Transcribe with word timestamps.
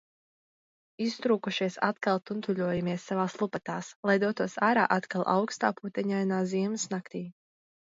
Iztrūkušies 1.07 1.77
atkal 1.87 2.21
tuntuļojamies 2.29 3.05
savās 3.11 3.37
lupatās, 3.43 3.91
lai 4.11 4.17
dotos 4.25 4.57
ārā 4.71 4.89
atkal 4.99 5.27
aukstā 5.37 5.73
puteņainā 5.85 6.43
ziemas 6.57 6.91
naktī. 6.99 7.25